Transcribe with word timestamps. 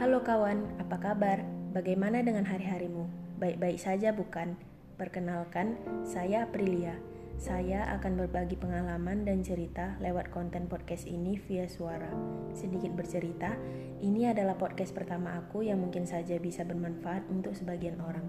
Halo 0.00 0.24
kawan, 0.24 0.80
apa 0.80 0.96
kabar? 0.96 1.44
Bagaimana 1.76 2.24
dengan 2.24 2.48
hari-harimu? 2.48 3.04
Baik-baik 3.36 3.76
saja 3.76 4.16
bukan? 4.16 4.56
Perkenalkan, 4.96 5.76
saya 6.08 6.48
Aprilia. 6.48 6.96
Saya 7.36 7.84
akan 7.92 8.16
berbagi 8.16 8.56
pengalaman 8.56 9.28
dan 9.28 9.44
cerita 9.44 10.00
lewat 10.00 10.32
konten 10.32 10.72
podcast 10.72 11.04
ini 11.04 11.36
via 11.44 11.68
suara. 11.68 12.08
Sedikit 12.56 12.96
bercerita, 12.96 13.60
ini 14.00 14.24
adalah 14.24 14.56
podcast 14.56 14.96
pertama 14.96 15.36
aku 15.36 15.68
yang 15.68 15.84
mungkin 15.84 16.08
saja 16.08 16.40
bisa 16.40 16.64
bermanfaat 16.64 17.28
untuk 17.28 17.52
sebagian 17.52 18.00
orang. 18.00 18.24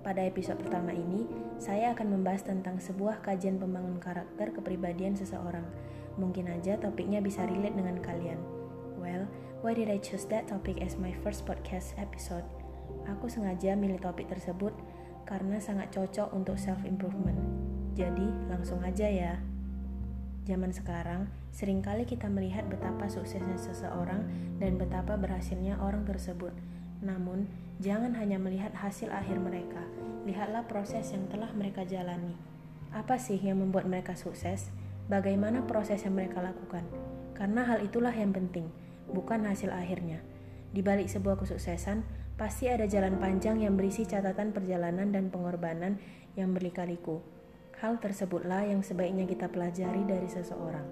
Pada 0.00 0.24
episode 0.24 0.56
pertama 0.64 0.96
ini, 0.96 1.28
saya 1.60 1.92
akan 1.92 2.08
membahas 2.08 2.48
tentang 2.48 2.80
sebuah 2.80 3.20
kajian 3.20 3.60
pembangun 3.60 4.00
karakter 4.00 4.48
kepribadian 4.48 5.12
seseorang. 5.12 5.68
Mungkin 6.16 6.48
aja 6.48 6.80
topiknya 6.80 7.20
bisa 7.20 7.44
relate 7.44 7.76
dengan 7.76 8.00
kalian. 8.00 8.55
Why 9.66 9.74
did 9.74 9.90
I 9.90 9.98
choose 9.98 10.30
that 10.30 10.46
topic 10.46 10.78
as 10.78 10.94
my 10.94 11.10
first 11.26 11.42
podcast 11.42 11.98
episode? 11.98 12.46
Aku 13.10 13.26
sengaja 13.26 13.74
milih 13.74 13.98
topik 13.98 14.30
tersebut 14.30 14.70
karena 15.26 15.58
sangat 15.58 15.90
cocok 15.90 16.30
untuk 16.30 16.54
self-improvement. 16.54 17.34
Jadi, 17.98 18.30
langsung 18.46 18.78
aja 18.86 19.10
ya. 19.10 19.42
Zaman 20.46 20.70
sekarang, 20.70 21.26
sering 21.50 21.82
kali 21.82 22.06
kita 22.06 22.30
melihat 22.30 22.62
betapa 22.70 23.10
suksesnya 23.10 23.58
seseorang 23.58 24.22
dan 24.62 24.78
betapa 24.78 25.18
berhasilnya 25.18 25.82
orang 25.82 26.06
tersebut. 26.06 26.54
Namun, 27.02 27.50
jangan 27.82 28.14
hanya 28.22 28.38
melihat 28.38 28.70
hasil 28.70 29.10
akhir 29.10 29.42
mereka, 29.42 29.82
lihatlah 30.30 30.62
proses 30.70 31.10
yang 31.10 31.26
telah 31.26 31.50
mereka 31.58 31.82
jalani. 31.82 32.38
Apa 32.94 33.18
sih 33.18 33.42
yang 33.42 33.58
membuat 33.58 33.90
mereka 33.90 34.14
sukses? 34.14 34.70
Bagaimana 35.10 35.66
proses 35.66 36.06
yang 36.06 36.14
mereka 36.14 36.38
lakukan? 36.38 36.86
Karena 37.34 37.66
hal 37.66 37.82
itulah 37.82 38.14
yang 38.14 38.30
penting 38.30 38.85
bukan 39.10 39.46
hasil 39.46 39.70
akhirnya. 39.70 40.22
Di 40.76 40.84
balik 40.84 41.08
sebuah 41.08 41.40
kesuksesan, 41.40 42.04
pasti 42.36 42.68
ada 42.68 42.84
jalan 42.84 43.16
panjang 43.16 43.64
yang 43.64 43.78
berisi 43.78 44.04
catatan 44.04 44.52
perjalanan 44.52 45.08
dan 45.08 45.32
pengorbanan 45.32 45.96
yang 46.36 46.52
berlika-liku. 46.52 47.22
Hal 47.80 48.00
tersebutlah 48.00 48.68
yang 48.68 48.80
sebaiknya 48.80 49.28
kita 49.28 49.48
pelajari 49.52 50.04
dari 50.04 50.28
seseorang. 50.28 50.84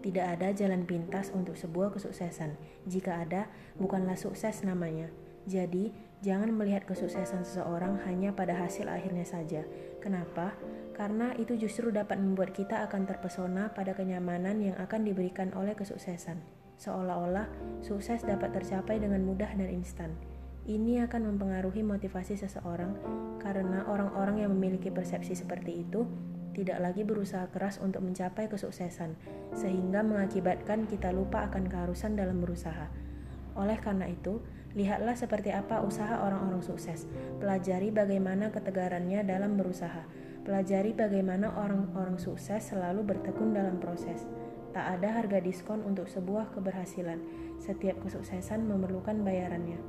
Tidak 0.00 0.24
ada 0.24 0.52
jalan 0.56 0.88
pintas 0.88 1.28
untuk 1.36 1.60
sebuah 1.60 1.92
kesuksesan. 1.92 2.56
Jika 2.88 3.20
ada, 3.20 3.52
bukanlah 3.76 4.16
sukses 4.16 4.64
namanya. 4.64 5.12
Jadi, 5.44 5.92
jangan 6.24 6.52
melihat 6.56 6.88
kesuksesan 6.88 7.44
seseorang 7.44 8.00
hanya 8.08 8.32
pada 8.32 8.56
hasil 8.56 8.88
akhirnya 8.88 9.28
saja. 9.28 9.64
Kenapa? 10.00 10.56
Karena 10.96 11.36
itu 11.36 11.56
justru 11.56 11.92
dapat 11.92 12.16
membuat 12.20 12.56
kita 12.56 12.84
akan 12.88 13.04
terpesona 13.04 13.72
pada 13.72 13.92
kenyamanan 13.92 14.60
yang 14.64 14.76
akan 14.80 15.04
diberikan 15.04 15.52
oleh 15.56 15.76
kesuksesan 15.76 16.59
seolah-olah 16.80 17.44
sukses 17.84 18.24
dapat 18.24 18.56
tercapai 18.56 18.96
dengan 18.96 19.20
mudah 19.20 19.52
dan 19.52 19.68
instan. 19.68 20.16
Ini 20.64 21.04
akan 21.04 21.36
mempengaruhi 21.36 21.84
motivasi 21.84 22.40
seseorang 22.40 22.96
karena 23.36 23.84
orang-orang 23.84 24.44
yang 24.44 24.50
memiliki 24.56 24.88
persepsi 24.88 25.36
seperti 25.36 25.84
itu 25.84 26.08
tidak 26.50 26.82
lagi 26.82 27.06
berusaha 27.06 27.46
keras 27.52 27.78
untuk 27.78 28.02
mencapai 28.02 28.50
kesuksesan, 28.50 29.14
sehingga 29.54 30.02
mengakibatkan 30.02 30.90
kita 30.90 31.14
lupa 31.14 31.46
akan 31.46 31.70
keharusan 31.70 32.18
dalam 32.18 32.42
berusaha. 32.42 32.90
Oleh 33.54 33.78
karena 33.78 34.10
itu, 34.10 34.42
lihatlah 34.74 35.14
seperti 35.14 35.54
apa 35.54 35.82
usaha 35.82 36.22
orang-orang 36.22 36.62
sukses. 36.62 37.06
Pelajari 37.38 37.94
bagaimana 37.94 38.50
ketegarannya 38.50 39.22
dalam 39.26 39.58
berusaha. 39.58 40.06
Pelajari 40.42 40.96
bagaimana 40.96 41.54
orang-orang 41.54 42.18
sukses 42.18 42.72
selalu 42.72 43.04
bertekun 43.04 43.54
dalam 43.54 43.78
proses. 43.78 44.26
Tak 44.70 45.02
ada 45.02 45.18
harga 45.18 45.42
diskon 45.42 45.82
untuk 45.82 46.06
sebuah 46.06 46.54
keberhasilan. 46.54 47.18
Setiap 47.58 47.98
kesuksesan 48.06 48.70
memerlukan 48.70 49.18
bayarannya. 49.26 49.82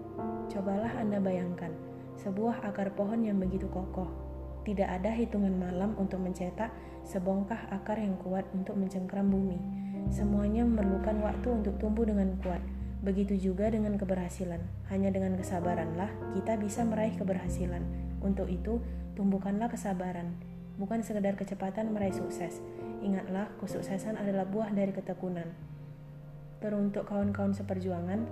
Cobalah 0.49 0.97
Anda 0.97 1.21
bayangkan, 1.21 1.69
sebuah 2.17 2.65
akar 2.65 2.97
pohon 2.97 3.21
yang 3.21 3.37
begitu 3.37 3.69
kokoh. 3.69 4.09
Tidak 4.65 4.85
ada 4.85 5.13
hitungan 5.13 5.53
malam 5.57 5.93
untuk 5.97 6.21
mencetak 6.21 6.73
sebongkah 7.05 7.69
akar 7.73 7.97
yang 7.97 8.17
kuat 8.21 8.45
untuk 8.53 8.77
mencengkram 8.77 9.29
bumi. 9.29 9.57
Semuanya 10.09 10.65
memerlukan 10.65 11.17
waktu 11.21 11.61
untuk 11.61 11.77
tumbuh 11.77 12.05
dengan 12.05 12.33
kuat. 12.41 12.61
Begitu 13.01 13.37
juga 13.37 13.69
dengan 13.69 13.97
keberhasilan. 13.97 14.61
Hanya 14.89 15.09
dengan 15.09 15.33
kesabaranlah 15.37 16.37
kita 16.37 16.57
bisa 16.61 16.85
meraih 16.85 17.17
keberhasilan. 17.17 17.81
Untuk 18.21 18.45
itu, 18.49 18.77
tumbuhkanlah 19.17 19.69
kesabaran. 19.69 20.37
Bukan 20.81 21.05
sekedar 21.05 21.37
kecepatan 21.37 21.93
meraih 21.93 22.17
sukses, 22.17 22.57
Ingatlah, 23.01 23.49
kesuksesan 23.57 24.13
adalah 24.13 24.45
buah 24.45 24.69
dari 24.69 24.93
ketekunan. 24.93 25.49
Teruntuk 26.61 27.09
kawan-kawan 27.09 27.49
seperjuangan, 27.49 28.29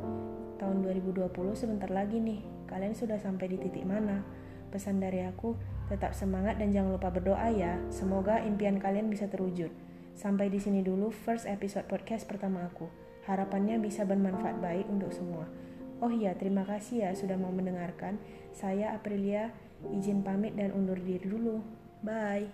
tahun 0.62 0.78
2020 0.86 1.26
sebentar 1.58 1.90
lagi 1.90 2.22
nih. 2.22 2.46
Kalian 2.70 2.94
sudah 2.94 3.18
sampai 3.18 3.50
di 3.50 3.58
titik 3.58 3.82
mana? 3.82 4.22
Pesan 4.70 5.02
dari 5.02 5.26
aku, 5.26 5.58
tetap 5.90 6.14
semangat 6.14 6.62
dan 6.62 6.70
jangan 6.70 6.94
lupa 6.94 7.10
berdoa 7.10 7.50
ya. 7.50 7.82
Semoga 7.90 8.46
impian 8.46 8.78
kalian 8.78 9.10
bisa 9.10 9.26
terwujud. 9.26 9.74
Sampai 10.14 10.54
di 10.54 10.62
sini 10.62 10.86
dulu 10.86 11.10
first 11.10 11.50
episode 11.50 11.90
podcast 11.90 12.30
pertama 12.30 12.70
aku. 12.70 12.86
Harapannya 13.26 13.82
bisa 13.82 14.06
bermanfaat 14.06 14.62
baik 14.62 14.86
untuk 14.86 15.10
semua. 15.10 15.50
Oh 15.98 16.14
iya, 16.14 16.38
terima 16.38 16.62
kasih 16.62 17.10
ya 17.10 17.12
sudah 17.18 17.42
mau 17.42 17.50
mendengarkan. 17.50 18.22
Saya 18.54 18.94
Aprilia, 18.94 19.50
izin 19.90 20.22
pamit 20.22 20.54
dan 20.54 20.78
undur 20.78 21.02
diri 21.02 21.26
dulu. 21.26 21.89
Bye. 22.04 22.48